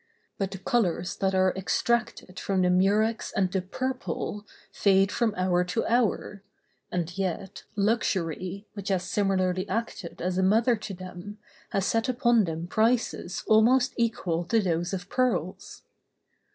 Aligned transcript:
But 0.39 0.49
the 0.49 0.57
colors 0.57 1.15
that 1.17 1.35
are 1.35 1.53
extracted 1.55 2.39
from 2.39 2.63
the 2.63 2.71
murex 2.71 3.31
and 3.31 3.51
the 3.51 3.61
"purple" 3.61 4.47
fade 4.71 5.11
from 5.11 5.35
hour 5.37 5.63
to 5.65 5.85
hour; 5.85 6.41
and 6.91 7.15
yet 7.19 7.65
luxury, 7.75 8.65
which 8.73 8.89
has 8.89 9.03
similarly 9.03 9.69
acted 9.69 10.19
as 10.19 10.39
a 10.39 10.41
mother 10.43 10.75
to 10.75 10.95
them, 10.95 11.37
has 11.69 11.85
set 11.85 12.09
upon 12.09 12.45
them 12.45 12.65
prices 12.65 13.43
almost 13.45 13.93
equal 13.95 14.43
to 14.45 14.59
those 14.59 14.91
of 14.91 15.07
pearls. 15.07 15.83